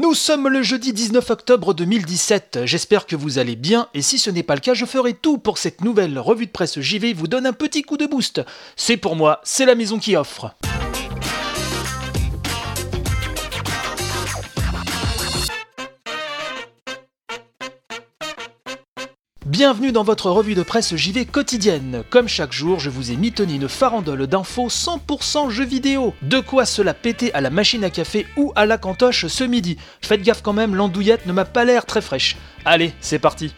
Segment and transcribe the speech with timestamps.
[0.00, 4.30] Nous sommes le jeudi 19 octobre 2017, j'espère que vous allez bien et si ce
[4.30, 7.26] n'est pas le cas je ferai tout pour cette nouvelle revue de presse JV vous
[7.26, 8.40] donne un petit coup de boost.
[8.76, 10.54] C'est pour moi, c'est la maison qui offre.
[19.58, 22.04] Bienvenue dans votre revue de presse JV quotidienne.
[22.10, 26.14] Comme chaque jour, je vous ai mitonné une farandole d'infos 100% jeux vidéo.
[26.22, 29.76] De quoi cela péter à la machine à café ou à la cantoche ce midi.
[30.00, 32.36] Faites gaffe quand même, l'andouillette ne m'a pas l'air très fraîche.
[32.64, 33.52] Allez, c'est parti.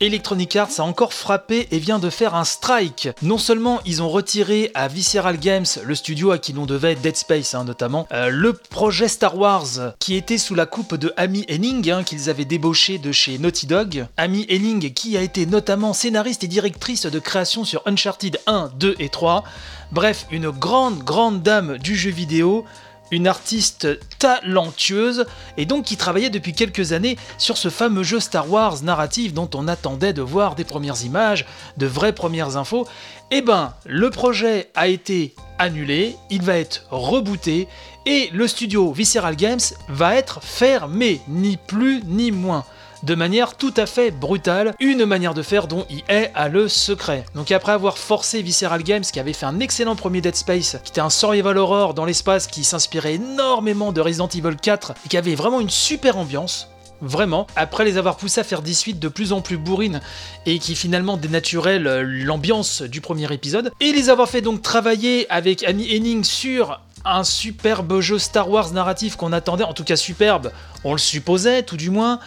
[0.00, 3.08] Electronic Arts a encore frappé et vient de faire un strike.
[3.22, 7.16] Non seulement ils ont retiré à Visceral Games, le studio à qui l'on devait Dead
[7.16, 11.44] Space hein, notamment, euh, le projet Star Wars qui était sous la coupe de Amy
[11.50, 14.06] Henning, hein, qu'ils avaient débauché de chez Naughty Dog.
[14.16, 18.94] Amy Henning qui a été notamment scénariste et directrice de création sur Uncharted 1, 2
[19.00, 19.42] et 3.
[19.90, 22.64] Bref, une grande, grande dame du jeu vidéo
[23.10, 28.50] une artiste talentueuse et donc qui travaillait depuis quelques années sur ce fameux jeu Star
[28.50, 32.86] Wars narratif dont on attendait de voir des premières images, de vraies premières infos.
[33.30, 37.68] Eh ben, le projet a été annulé, il va être rebooté
[38.06, 42.64] et le studio Visceral Games va être fermé, ni plus ni moins
[43.02, 47.24] de manière tout à fait brutale, une manière de faire dont EA a le secret.
[47.34, 50.90] Donc après avoir forcé Visceral Games, qui avait fait un excellent premier Dead Space, qui
[50.90, 55.16] était un survival horror dans l'espace qui s'inspirait énormément de Resident Evil 4 et qui
[55.16, 56.68] avait vraiment une super ambiance,
[57.00, 60.00] Vraiment, après les avoir poussés à faire des suites de plus en plus bourrines
[60.46, 65.62] et qui finalement dénaturaient l'ambiance du premier épisode, et les avoir fait donc travailler avec
[65.62, 70.50] Annie Henning sur un superbe jeu Star Wars narratif qu'on attendait, en tout cas superbe,
[70.82, 72.18] on le supposait tout du moins,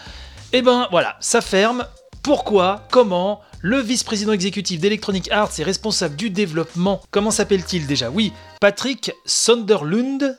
[0.54, 1.86] et eh ben voilà, ça ferme.
[2.24, 8.10] Pourquoi Comment Le vice-président exécutif d'Electronic Arts et responsable du développement, comment s'appelle-t-il déjà?
[8.10, 10.38] Oui, Patrick Sonderlund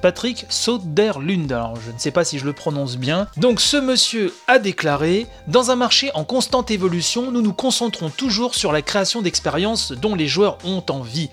[0.00, 3.26] Patrick Soderlund, alors je ne sais pas si je le prononce bien.
[3.36, 8.54] Donc ce monsieur a déclaré Dans un marché en constante évolution, nous nous concentrons toujours
[8.54, 11.30] sur la création d'expériences dont les joueurs ont envie.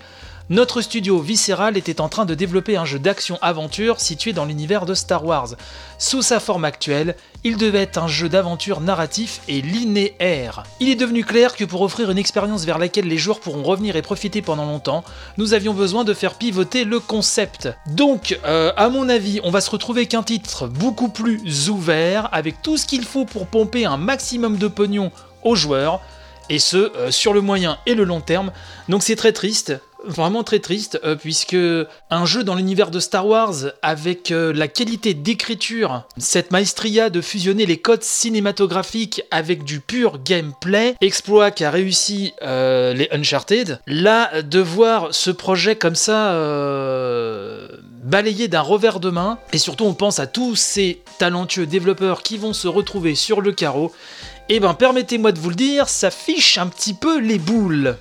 [0.50, 4.92] Notre studio Visceral était en train de développer un jeu d'action-aventure situé dans l'univers de
[4.92, 5.54] Star Wars.
[5.96, 10.64] Sous sa forme actuelle, il devait être un jeu d'aventure narratif et linéaire.
[10.80, 13.96] Il est devenu clair que pour offrir une expérience vers laquelle les joueurs pourront revenir
[13.96, 15.02] et profiter pendant longtemps,
[15.38, 17.70] nous avions besoin de faire pivoter le concept.
[17.86, 22.28] Donc, euh, à mon avis, on va se retrouver avec un titre beaucoup plus ouvert,
[22.32, 25.10] avec tout ce qu'il faut pour pomper un maximum de pognon
[25.42, 26.02] aux joueurs,
[26.50, 28.52] et ce, euh, sur le moyen et le long terme.
[28.90, 29.72] Donc c'est très triste,
[30.06, 31.56] vraiment très triste, euh, puisque
[32.10, 37.20] un jeu dans l'univers de Star Wars, avec euh, la qualité d'écriture, cette maestria de
[37.20, 44.42] fusionner les codes cinématographiques avec du pur gameplay, exploit qu'a réussi euh, les Uncharted, là,
[44.42, 46.32] de voir ce projet comme ça
[48.04, 52.36] balayé d'un revers de main, et surtout on pense à tous ces talentueux développeurs qui
[52.36, 53.92] vont se retrouver sur le carreau,
[54.48, 57.96] et eh ben permettez-moi de vous le dire, ça fiche un petit peu les boules.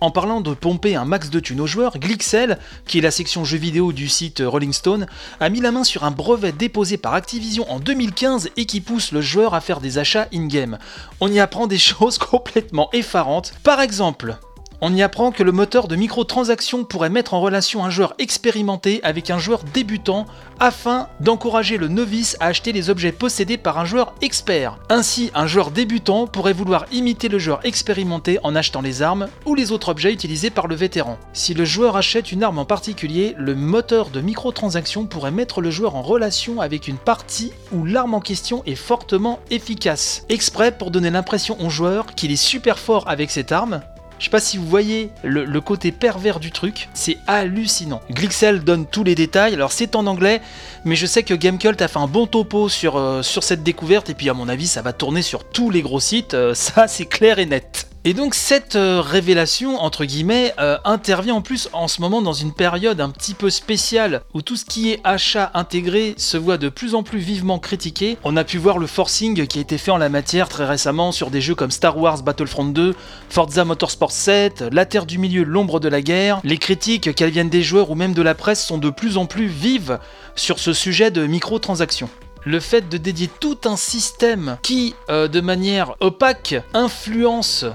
[0.00, 3.44] En parlant de pomper un max de thunes aux joueurs, Glixel, qui est la section
[3.44, 5.06] jeux vidéo du site Rolling Stone,
[5.40, 9.12] a mis la main sur un brevet déposé par Activision en 2015 et qui pousse
[9.12, 10.76] le joueur à faire des achats in-game.
[11.20, 13.54] On y apprend des choses complètement effarantes.
[13.62, 14.36] Par exemple,
[14.80, 19.00] on y apprend que le moteur de microtransactions pourrait mettre en relation un joueur expérimenté
[19.02, 20.26] avec un joueur débutant
[20.58, 24.78] afin d'encourager le novice à acheter les objets possédés par un joueur expert.
[24.88, 29.54] Ainsi, un joueur débutant pourrait vouloir imiter le joueur expérimenté en achetant les armes ou
[29.54, 31.18] les autres objets utilisés par le vétéran.
[31.32, 35.70] Si le joueur achète une arme en particulier, le moteur de microtransactions pourrait mettre le
[35.70, 40.90] joueur en relation avec une partie où l'arme en question est fortement efficace, exprès pour
[40.90, 43.82] donner l'impression au joueur qu'il est super fort avec cette arme
[44.18, 48.00] je sais pas si vous voyez le, côté pervers du truc, c'est hallucinant.
[48.10, 50.40] Glixel donne tous les détails, alors c'est en anglais,
[50.84, 54.10] mais je sais que Gamecult a fait un bon topo sur, euh, sur cette découverte,
[54.10, 56.88] et puis à mon avis ça va tourner sur tous les gros sites, euh, ça
[56.88, 57.88] c'est clair et net.
[58.08, 62.32] Et donc cette euh, révélation, entre guillemets, euh, intervient en plus en ce moment dans
[62.32, 66.56] une période un petit peu spéciale où tout ce qui est achat intégré se voit
[66.56, 68.16] de plus en plus vivement critiqué.
[68.22, 71.10] On a pu voir le forcing qui a été fait en la matière très récemment
[71.10, 72.94] sur des jeux comme Star Wars Battlefront 2,
[73.28, 76.40] Forza Motorsport 7, La Terre du Milieu, L'ombre de la guerre.
[76.44, 79.26] Les critiques, qu'elles viennent des joueurs ou même de la presse, sont de plus en
[79.26, 79.98] plus vives
[80.36, 82.08] sur ce sujet de microtransactions
[82.46, 87.66] le fait de dédier tout un système qui, euh, de manière opaque, influence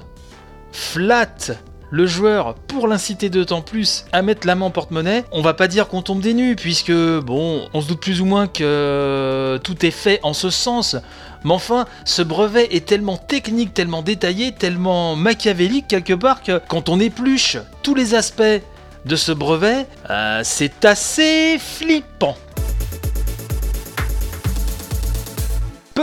[0.72, 1.52] flatte
[1.92, 5.26] le joueur pour l'inciter d'autant plus à mettre la main en porte-monnaie.
[5.32, 8.26] On va pas dire qu'on tombe des nues, puisque bon, on se doute plus ou
[8.26, 10.96] moins que tout est fait en ce sens.
[11.44, 16.88] Mais enfin, ce brevet est tellement technique, tellement détaillé, tellement machiavélique quelque part que quand
[16.88, 18.62] on épluche tous les aspects
[19.06, 22.38] de ce brevet, euh, c'est assez flippant.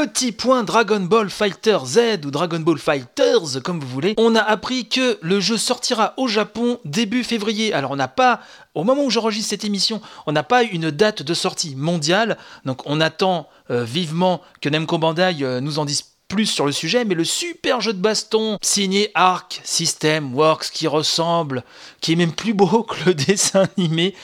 [0.01, 4.15] Petit point Dragon Ball Fighter Z ou Dragon Ball Fighters comme vous voulez.
[4.17, 7.75] On a appris que le jeu sortira au Japon début février.
[7.75, 8.39] Alors on n'a pas,
[8.77, 12.39] au moment où j'enregistre cette émission, on n'a pas une date de sortie mondiale.
[12.65, 16.73] Donc on attend euh, vivement que Namco Bandai euh, nous en dise plus sur le
[16.73, 21.65] sujet, mais le super jeu de baston signé Arc System Works qui ressemble,
[22.01, 24.15] qui est même plus beau que le dessin animé.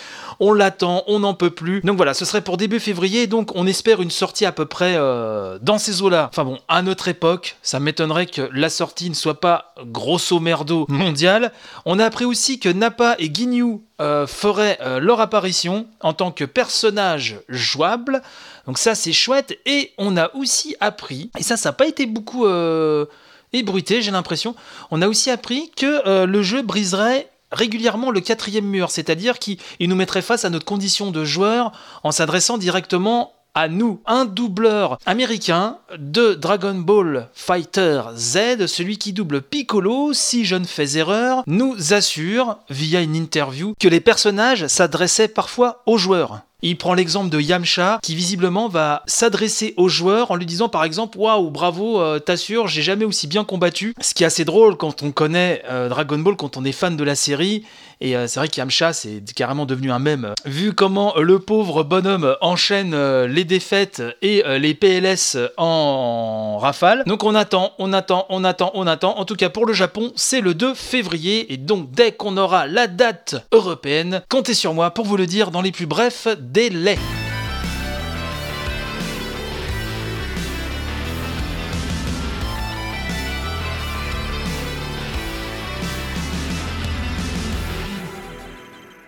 [0.40, 1.80] On l'attend, on n'en peut plus.
[1.80, 4.94] Donc voilà, ce serait pour début février, donc on espère une sortie à peu près
[4.96, 6.28] euh, dans ces eaux-là.
[6.30, 10.86] Enfin bon, à notre époque, ça m'étonnerait que la sortie ne soit pas grosso merdo
[10.88, 11.52] mondiale.
[11.86, 16.32] On a appris aussi que Nappa et Ginyu euh, feraient euh, leur apparition en tant
[16.32, 18.22] que personnages jouables.
[18.66, 19.58] Donc ça c'est chouette.
[19.66, 23.06] Et on a aussi appris, et ça ça n'a pas été beaucoup euh,
[23.52, 24.54] ébruité j'ai l'impression,
[24.90, 29.58] on a aussi appris que euh, le jeu briserait régulièrement le quatrième mur, c'est-à-dire qu'il
[29.80, 31.72] nous mettrait face à notre condition de joueur
[32.02, 39.12] en s'adressant directement à nous, un doubleur américain de Dragon Ball Fighter Z, celui qui
[39.12, 44.66] double Piccolo, si je ne fais erreur, nous assure, via une interview, que les personnages
[44.66, 46.40] s'adressaient parfois aux joueurs.
[46.66, 50.82] Il prend l'exemple de Yamcha qui visiblement va s'adresser au joueur en lui disant par
[50.84, 53.94] exemple Waouh, bravo, euh, t'assures, j'ai jamais aussi bien combattu.
[54.00, 56.96] Ce qui est assez drôle quand on connaît euh, Dragon Ball, quand on est fan
[56.96, 57.66] de la série.
[58.00, 60.32] Et euh, c'est vrai qu'Yamcha, c'est carrément devenu un mème.
[60.46, 67.02] Vu comment le pauvre bonhomme enchaîne les défaites et les PLS en rafale.
[67.06, 69.18] Donc on attend, on attend, on attend, on attend.
[69.18, 71.52] En tout cas pour le Japon, c'est le 2 février.
[71.52, 75.50] Et donc dès qu'on aura la date européenne, comptez sur moi pour vous le dire
[75.50, 77.23] dans les plus brefs délai.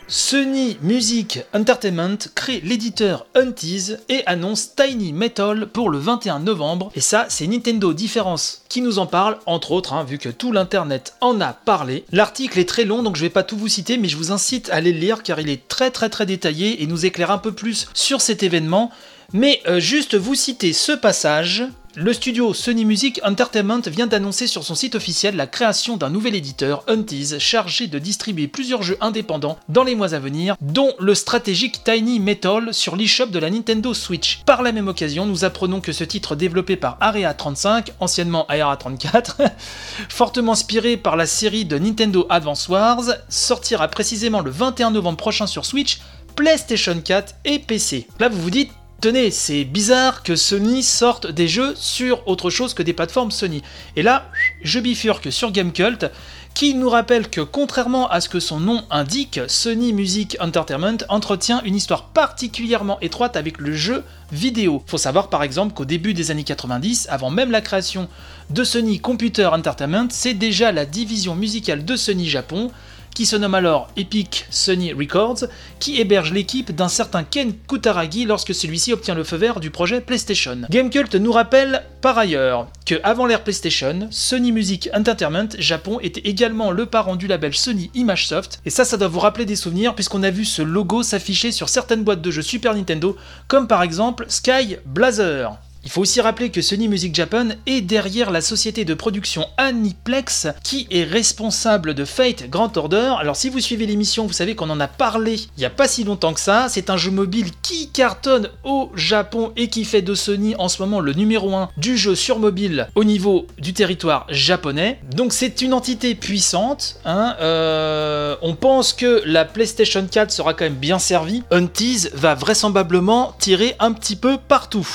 [0.09, 6.93] Sony Music Entertainment crée l'éditeur Untease et annonce Tiny Metal pour le 21 novembre.
[6.95, 10.53] Et ça, c'est Nintendo Différence qui nous en parle, entre autres, hein, vu que tout
[10.53, 12.05] l'internet en a parlé.
[12.13, 14.71] L'article est très long, donc je vais pas tout vous citer, mais je vous incite
[14.71, 17.39] à aller le lire car il est très très très détaillé et nous éclaire un
[17.39, 18.93] peu plus sur cet événement.
[19.33, 21.65] Mais euh, juste vous citer ce passage.
[21.99, 26.35] Le studio Sony Music Entertainment vient d'annoncer sur son site officiel la création d'un nouvel
[26.35, 31.15] éditeur, Untease, chargé de distribuer plusieurs jeux indépendants dans les mois à venir, dont le
[31.15, 34.43] stratégique Tiny Metal sur l'eShop de la Nintendo Switch.
[34.45, 38.77] Par la même occasion, nous apprenons que ce titre développé par Area 35, anciennement Area
[38.77, 39.41] 34,
[40.11, 45.47] fortement inspiré par la série de Nintendo Advance Wars, sortira précisément le 21 novembre prochain
[45.47, 46.01] sur Switch,
[46.35, 48.07] PlayStation 4 et PC.
[48.21, 48.71] Là vous vous dites,
[49.01, 53.63] tenez, c'est bizarre que Sony sorte des jeux sur autre chose que des plateformes Sony.
[53.97, 54.31] Et là,
[54.63, 56.11] je bifurque sur Gamecult,
[56.57, 61.63] qui nous rappelle que contrairement à ce que son nom indique, Sony Music Entertainment entretient
[61.65, 64.83] une histoire particulièrement étroite avec le jeu vidéo.
[64.87, 68.09] Faut savoir par exemple qu'au début des années 90, avant même la création
[68.49, 72.71] de Sony Computer Entertainment, c'est déjà la division musicale de Sony Japon
[73.17, 75.47] qui se nomme alors Epic Sony Records,
[75.81, 80.03] qui héberge l'équipe d'un certain Ken Kutaragi lorsque celui-ci obtient le feu vert du projet
[80.03, 80.59] PlayStation.
[80.69, 86.71] Gamecult nous rappelle par ailleurs que avant l'ère PlayStation, Sony Music Entertainment Japon était également
[86.71, 90.23] le parent du label Sony ImageSoft, et ça ça doit vous rappeler des souvenirs puisqu'on
[90.23, 93.17] a vu ce logo s'afficher sur certaines boîtes de jeux Super Nintendo,
[93.49, 95.57] comme par exemple Sky Blazer.
[95.87, 100.49] Il faut aussi rappeler que Sony Music Japan est derrière la société de production Aniplex
[100.65, 103.15] qui est responsable de Fate Grand Order.
[103.21, 105.87] Alors si vous suivez l'émission, vous savez qu'on en a parlé il n'y a pas
[105.87, 106.67] si longtemps que ça.
[106.69, 110.83] C'est un jeu mobile qui cartonne au Japon et qui fait de Sony en ce
[110.83, 114.99] moment le numéro 1 du jeu sur mobile au niveau du territoire japonais.
[115.15, 116.97] Donc c'est une entité puissante.
[117.05, 117.37] Hein.
[117.41, 121.45] Euh, on pense que la PlayStation 4 sera quand même bien servie.
[121.53, 124.89] Untease va vraisemblablement tirer un petit peu partout.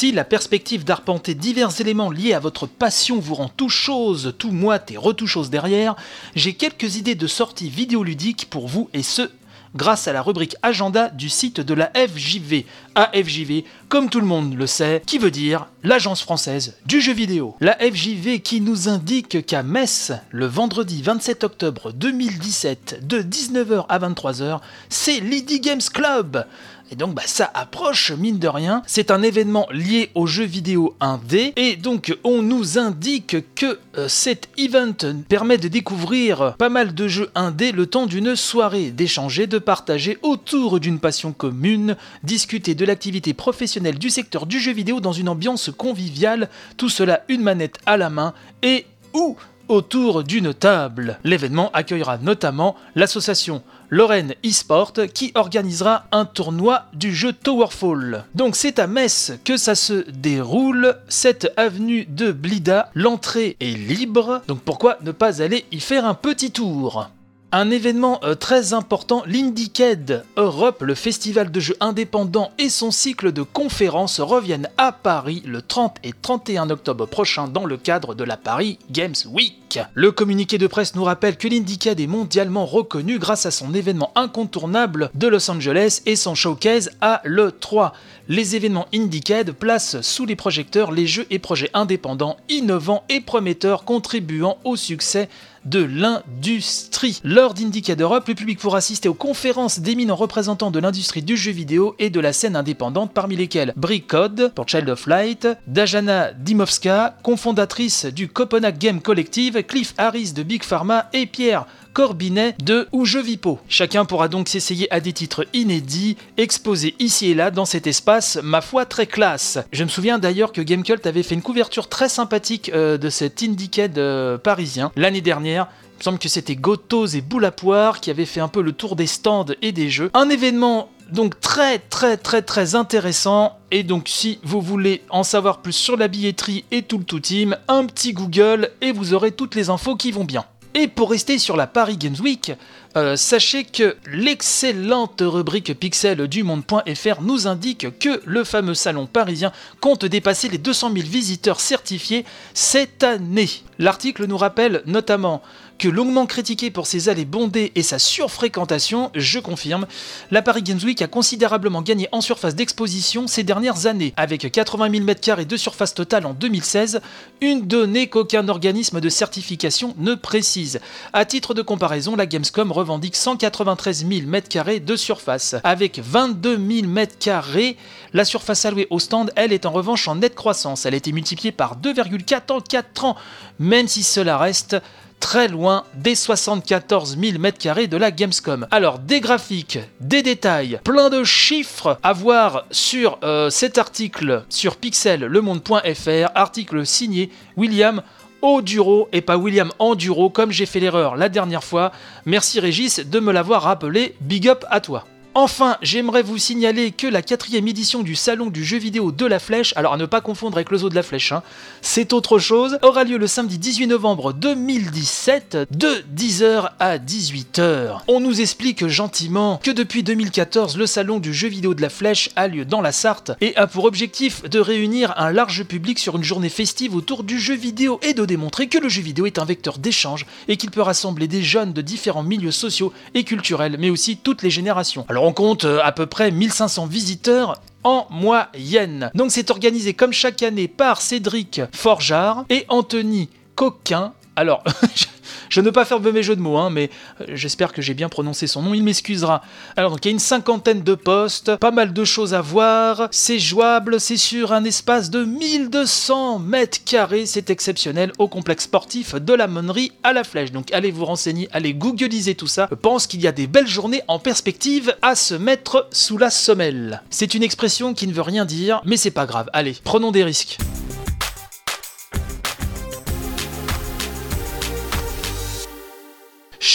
[0.00, 4.50] Si la perspective d'arpenter divers éléments liés à votre passion vous rend tout chose, tout
[4.50, 5.94] moite et retout chose derrière,
[6.34, 9.28] j'ai quelques idées de sorties vidéoludiques pour vous et ce,
[9.74, 12.64] grâce à la rubrique agenda du site de la FJV.
[12.94, 17.54] AFJV, comme tout le monde le sait, qui veut dire l'Agence française du jeu vidéo.
[17.60, 23.98] La FJV qui nous indique qu'à Metz, le vendredi 27 octobre 2017, de 19h à
[23.98, 26.46] 23h, c'est l'ID Games Club.
[26.90, 28.82] Et donc bah, ça approche, mine de rien.
[28.86, 31.52] C'est un événement lié aux jeux vidéo 1D.
[31.56, 34.96] Et donc on nous indique que euh, cet event
[35.28, 40.18] permet de découvrir pas mal de jeux 1D le temps d'une soirée, d'échanger, de partager
[40.22, 45.28] autour d'une passion commune, discuter de l'activité professionnelle du secteur du jeu vidéo dans une
[45.28, 49.36] ambiance conviviale, tout cela une manette à la main et ou
[49.70, 51.18] autour d'une table.
[51.24, 58.24] L'événement accueillera notamment l'association Lorraine eSport qui organisera un tournoi du jeu Towerfall.
[58.34, 64.42] Donc c'est à Metz que ça se déroule, cette avenue de Blida, l'entrée est libre,
[64.48, 67.08] donc pourquoi ne pas aller y faire un petit tour?
[67.52, 73.32] Un événement euh, très important, l'Indiecade Europe, le festival de jeux indépendants et son cycle
[73.32, 78.22] de conférences reviennent à Paris le 30 et 31 octobre prochain dans le cadre de
[78.22, 79.80] la Paris Games Week.
[79.94, 84.12] Le communiqué de presse nous rappelle que l'Indiecade est mondialement reconnu grâce à son événement
[84.14, 87.92] incontournable de Los Angeles et son showcase à l'E3.
[88.28, 93.84] Les événements Indiecade placent sous les projecteurs les jeux et projets indépendants, innovants et prometteurs
[93.84, 95.28] contribuant au succès
[95.64, 97.20] de l'industrie.
[97.24, 101.52] Lors d'Indicade Europe, le public pourra assister aux conférences d'éminents représentants de l'industrie du jeu
[101.52, 103.74] vidéo et de la scène indépendante, parmi lesquels
[104.06, 110.42] Code pour Child of Light, Dajana Dimovska, cofondatrice du Copenhague Game Collective, Cliff Harris de
[110.42, 113.58] Big Pharma et Pierre Corbinet de Ou Vipo.
[113.68, 118.38] Chacun pourra donc s'essayer à des titres inédits, exposés ici et là dans cet espace,
[118.42, 119.58] ma foi, très classe.
[119.72, 123.42] Je me souviens d'ailleurs que Gamecult avait fait une couverture très sympathique euh, de cet
[123.42, 125.49] Indiecade euh, parisien l'année dernière.
[125.54, 128.96] Il me semble que c'était Gotos et Boulapoire qui avaient fait un peu le tour
[128.96, 130.10] des stands et des jeux.
[130.14, 135.60] Un événement donc très très très très intéressant et donc si vous voulez en savoir
[135.60, 139.32] plus sur la billetterie et tout le tout team, un petit Google et vous aurez
[139.32, 140.44] toutes les infos qui vont bien.
[140.74, 142.52] Et pour rester sur la Paris Games Week,
[142.96, 149.50] euh, sachez que l'excellente rubrique Pixel du monde.fr nous indique que le fameux salon parisien
[149.80, 152.24] compte dépasser les 200 000 visiteurs certifiés
[152.54, 153.48] cette année.
[153.80, 155.42] L'article nous rappelle notamment
[155.80, 159.86] que longuement critiqué pour ses allées bondées et sa surfréquentation, je confirme,
[160.30, 164.90] la Paris Games Week a considérablement gagné en surface d'exposition ces dernières années, avec 80
[164.90, 167.00] 000 m2 de surface totale en 2016,
[167.40, 170.80] une donnée qu'aucun organisme de certification ne précise.
[171.14, 176.92] À titre de comparaison, la Gamescom revendique 193 000 m2 de surface, avec 22 000
[176.92, 177.76] m2
[178.12, 180.84] la surface allouée au stand, elle, est en revanche en nette croissance.
[180.84, 183.16] Elle a été multipliée par 2,4 en 4 ans,
[183.58, 184.76] même si cela reste
[185.20, 188.66] très loin des 74 000 m2 de la Gamescom.
[188.70, 194.76] Alors, des graphiques, des détails, plein de chiffres à voir sur euh, cet article sur
[194.76, 198.02] pixellemonde.fr, article signé William
[198.42, 201.92] Oduro et pas William Enduro comme j'ai fait l'erreur la dernière fois.
[202.24, 205.04] Merci Régis de me l'avoir rappelé, big up à toi.
[205.34, 209.38] Enfin, j'aimerais vous signaler que la quatrième édition du salon du jeu vidéo de la
[209.38, 211.44] Flèche, alors à ne pas confondre avec le zoo de la Flèche, hein,
[211.82, 218.00] c'est autre chose, aura lieu le samedi 18 novembre 2017 de 10h à 18h.
[218.08, 222.30] On nous explique gentiment que depuis 2014, le salon du jeu vidéo de la Flèche
[222.34, 226.16] a lieu dans la Sarthe et a pour objectif de réunir un large public sur
[226.16, 229.38] une journée festive autour du jeu vidéo et de démontrer que le jeu vidéo est
[229.38, 233.76] un vecteur d'échange et qu'il peut rassembler des jeunes de différents milieux sociaux et culturels,
[233.78, 239.10] mais aussi toutes les générations on compte euh, à peu près 1500 visiteurs en moyenne.
[239.14, 244.12] Donc c'est organisé comme chaque année par Cédric Forjard et Anthony Coquin.
[244.36, 244.62] Alors,
[245.50, 246.90] Je ne veux pas faire de mes jeux de mots, hein, mais
[247.20, 249.42] euh, j'espère que j'ai bien prononcé son nom, il m'excusera.
[249.76, 253.08] Alors, donc, il y a une cinquantaine de postes, pas mal de choses à voir,
[253.10, 259.16] c'est jouable, c'est sur un espace de 1200 mètres carrés, c'est exceptionnel, au complexe sportif
[259.16, 260.52] de la Monnerie à la Flèche.
[260.52, 262.68] Donc, allez vous renseigner, allez googliser tout ça.
[262.70, 266.30] Je pense qu'il y a des belles journées en perspective à se mettre sous la
[266.30, 267.02] semelle.
[267.10, 269.50] C'est une expression qui ne veut rien dire, mais c'est pas grave.
[269.52, 270.58] Allez, prenons des risques.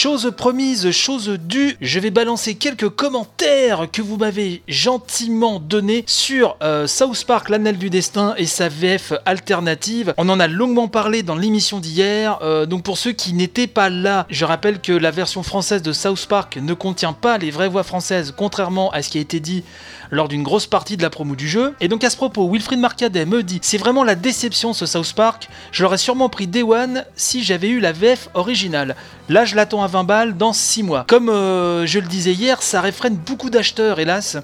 [0.06, 6.58] Chose promise, chose due, je vais balancer quelques commentaires que vous m'avez gentiment donnés sur
[6.62, 10.14] euh, South Park, l'annel du destin et sa VF alternative.
[10.18, 13.90] On en a longuement parlé dans l'émission d'hier, euh, donc pour ceux qui n'étaient pas
[13.90, 17.68] là, je rappelle que la version française de South Park ne contient pas les vraies
[17.68, 19.64] voix françaises, contrairement à ce qui a été dit
[20.16, 21.74] lors d'une grosse partie de la promo du jeu.
[21.80, 25.14] Et donc à ce propos, Wilfried Marcadet me dit c'est vraiment la déception ce South
[25.14, 28.96] Park, je l'aurais sûrement pris Day One si j'avais eu la VF originale.
[29.30, 31.06] Là je l'attends à 120 balles dans 6 mois.
[31.08, 34.38] Comme euh, je le disais hier, ça réfrène beaucoup d'acheteurs, hélas.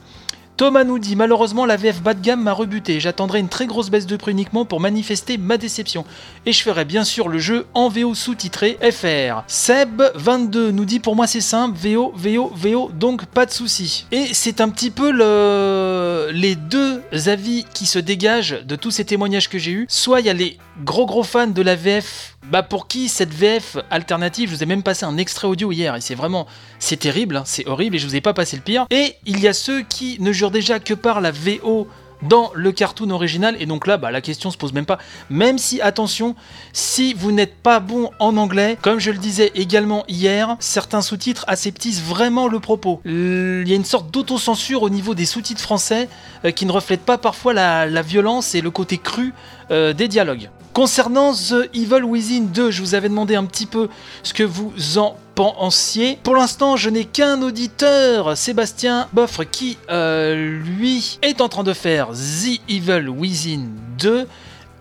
[0.61, 2.99] Thomas nous dit malheureusement la VF bas de gamme m'a rebuté.
[2.99, 6.05] J'attendrai une très grosse baisse de prix uniquement pour manifester ma déception.
[6.45, 9.41] Et je ferai bien sûr le jeu en VO sous-titré FR.
[9.49, 14.05] Seb22 nous dit pour moi c'est simple, VO, VO, VO, donc pas de souci.
[14.11, 16.29] Et c'est un petit peu le...
[16.31, 19.85] les deux avis qui se dégagent de tous ces témoignages que j'ai eus.
[19.89, 23.33] Soit il y a les gros gros fans de la VF bah pour qui cette
[23.33, 26.47] VF alternative, je vous ai même passé un extrait audio hier et c'est vraiment,
[26.79, 28.87] c'est terrible, hein, c'est horrible et je vous ai pas passé le pire.
[28.89, 31.87] Et il y a ceux qui ne jurent déjà que par la VO
[32.21, 34.97] dans le cartoon original et donc là bah, la question se pose même pas.
[35.29, 36.35] Même si attention
[36.73, 41.45] si vous n'êtes pas bon en anglais comme je le disais également hier certains sous-titres
[41.47, 43.01] aseptissent vraiment le propos.
[43.05, 46.09] Il y a une sorte d'autocensure au niveau des sous-titres français
[46.45, 49.33] euh, qui ne reflètent pas parfois la, violence et le côté cru
[49.71, 53.89] euh, des dialogues Concernant The Evil Within 2, je vous avais demandé un petit peu
[54.23, 56.17] ce que vous en pensiez.
[56.23, 61.73] Pour l'instant, je n'ai qu'un auditeur, Sébastien Boffre, qui, euh, lui, est en train de
[61.73, 64.27] faire The Evil Within 2.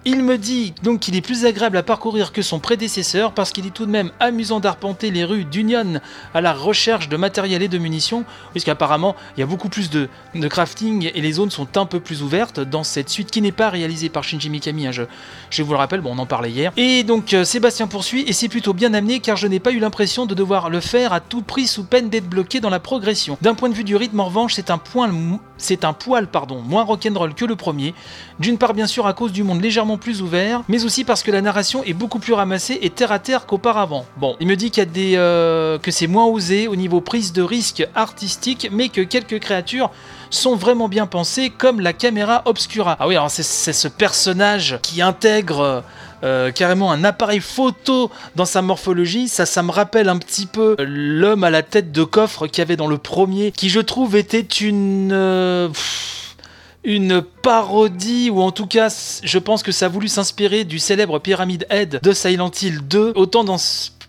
[0.06, 3.66] Il me dit donc qu'il est plus agréable à parcourir que son prédécesseur parce qu'il
[3.66, 6.00] est tout de même amusant d'arpenter les rues d'Union
[6.32, 10.08] à la recherche de matériel et de munitions, puisqu'apparemment il y a beaucoup plus de,
[10.48, 13.68] crafting et les zones sont un peu plus ouvertes dans cette suite qui n'est pas
[13.68, 15.02] réalisée par Shinji Mikami, hein, je,
[15.50, 16.72] je, vous le rappelle, bon on en parlait hier.
[16.78, 19.80] Et donc euh, Sébastien poursuit et c'est plutôt bien amené car je n'ai pas eu
[19.80, 23.36] l'impression de devoir le faire à tout prix sous peine d'être bloqué dans la progression.
[23.42, 25.10] D'un point de vue du rythme en revanche c'est un, point,
[25.62, 27.94] c'est un poil pardon, moins rock'n'roll que le premier,
[28.38, 31.30] d'une part bien sûr à cause du monde légèrement plus ouvert, mais aussi parce que
[31.30, 34.04] la narration est beaucoup plus ramassée et terre à terre qu'auparavant.
[34.16, 37.00] Bon, il me dit qu'il y a des euh, que c'est moins osé au niveau
[37.00, 39.90] prise de risque artistique, mais que quelques créatures
[40.30, 42.96] sont vraiment bien pensées, comme la caméra obscura.
[43.00, 45.82] Ah oui, alors c'est ce personnage qui intègre
[46.22, 49.28] euh, carrément un appareil photo dans sa morphologie.
[49.28, 52.62] Ça, ça me rappelle un petit peu l'homme à la tête de coffre qu'il y
[52.62, 55.12] avait dans le premier, qui je trouve était une...
[55.12, 55.68] Euh,
[56.82, 58.88] une parodie, ou en tout cas,
[59.22, 63.12] je pense que ça a voulu s'inspirer du célèbre Pyramid Head de Silent Hill 2,
[63.16, 63.58] autant dans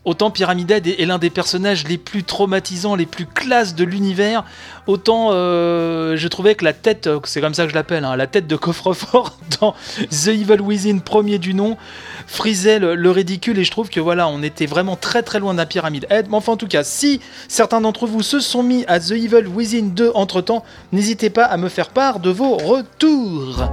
[0.04, 4.44] Autant Pyramid Head est, l'un des personnages les plus traumatisants, les plus classes de l'univers,
[4.88, 8.26] autant euh, je trouvais que la tête, c'est comme ça que je l'appelle, hein, la
[8.26, 9.76] tête de coffre-fort dans
[10.10, 11.78] The Evil Within, premier du nom,
[12.26, 15.68] frisait le, ridicule et je trouve que voilà, on était vraiment très très loin d'un
[15.68, 16.30] Pyramid Head.
[16.30, 19.48] Mais enfin, en tout cas, si certains d'entre vous se sont mis à The Evil
[19.48, 23.70] Within 2 entre temps, n'hésitez pas à me faire part de vos retours.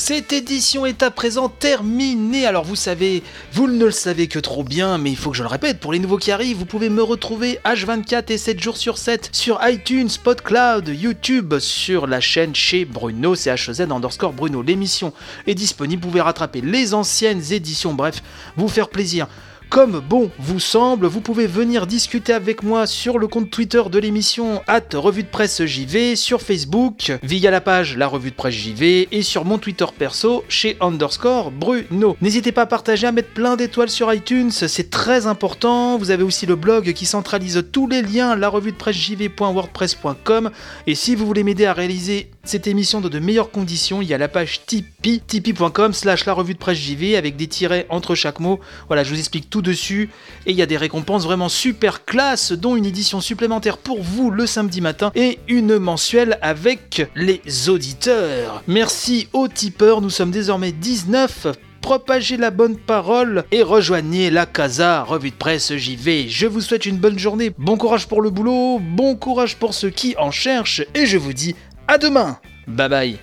[0.00, 2.46] Cette édition est à présent terminée.
[2.46, 5.42] Alors vous savez, vous ne le savez que trop bien, mais il faut que je
[5.42, 8.76] le répète, pour les nouveaux qui arrivent, vous pouvez me retrouver H24 et 7 jours
[8.76, 14.62] sur 7 sur iTunes, Spotcloud, YouTube, sur la chaîne chez Bruno, c'est HZ underscore Bruno.
[14.62, 15.12] L'émission
[15.48, 18.22] est disponible, vous pouvez rattraper les anciennes éditions, bref,
[18.56, 19.26] vous faire plaisir
[19.68, 21.06] comme bon vous semble.
[21.06, 25.28] Vous pouvez venir discuter avec moi sur le compte Twitter de l'émission at revue de
[25.28, 29.58] presse JV, sur Facebook via la page La Revue de Presse JV et sur mon
[29.58, 32.16] Twitter perso chez underscore Bruno.
[32.20, 35.98] N'hésitez pas à partager, à mettre plein d'étoiles sur iTunes, c'est très important.
[35.98, 40.50] Vous avez aussi le blog qui centralise tous les liens, la revue de presse jv.wordpress.com
[40.86, 44.14] et si vous voulez m'aider à réaliser cette émission dans de meilleures conditions, il y
[44.14, 48.14] a la page Tipeee, tipeee.com slash la revue de presse JV avec des tirets entre
[48.14, 48.58] chaque mot.
[48.86, 50.08] Voilà, je vous explique tout dessus.
[50.46, 54.30] Et il y a des récompenses vraiment super classe, dont une édition supplémentaire pour vous
[54.30, 58.62] le samedi matin et une mensuelle avec les auditeurs.
[58.66, 61.48] Merci aux tipeurs, nous sommes désormais 19
[61.88, 66.28] propagez la bonne parole et rejoignez la Casa Revue de Presse JV.
[66.28, 69.88] Je vous souhaite une bonne journée, bon courage pour le boulot, bon courage pour ceux
[69.88, 71.54] qui en cherchent et je vous dis
[71.88, 72.38] à demain.
[72.68, 73.18] Bye bye.